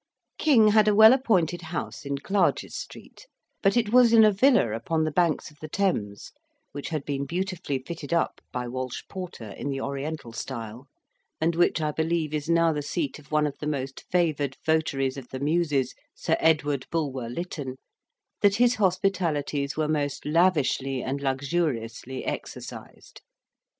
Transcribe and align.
King 0.39 0.69
had 0.69 0.87
a 0.87 0.95
well 0.95 1.13
appointed 1.13 1.61
house 1.61 2.07
in 2.07 2.17
Clarges 2.17 2.75
Street; 2.75 3.27
but 3.61 3.77
it 3.77 3.93
was 3.93 4.13
in 4.13 4.23
a 4.23 4.31
villa 4.31 4.73
upon 4.73 5.03
the 5.03 5.11
banks 5.11 5.51
of 5.51 5.59
the 5.59 5.67
Thames, 5.69 6.31
which 6.71 6.89
had 6.89 7.05
been 7.05 7.27
beautifully 7.27 7.77
fitted 7.77 8.11
up 8.11 8.41
by 8.51 8.67
Walsh 8.67 9.03
Porter 9.07 9.51
in 9.51 9.69
the 9.69 9.79
Oriental 9.79 10.33
style, 10.33 10.87
and 11.39 11.55
which 11.55 11.79
I 11.81 11.91
believe 11.91 12.33
is 12.33 12.49
now 12.49 12.73
the 12.73 12.81
seat 12.81 13.19
of 13.19 13.31
one 13.31 13.45
of 13.45 13.59
the 13.59 13.67
most 13.67 14.03
favoured 14.11 14.57
votaries 14.65 15.17
of 15.17 15.27
the 15.29 15.39
Muses, 15.39 15.93
Sir 16.15 16.35
Edward 16.39 16.87
Bulwer 16.89 17.29
Lytton, 17.29 17.75
that 18.41 18.55
his 18.55 18.73
hospitalities 18.77 19.77
were 19.77 19.87
most 19.87 20.25
lavishly 20.25 21.03
and 21.03 21.21
luxuriously 21.21 22.25
exercised. 22.25 23.21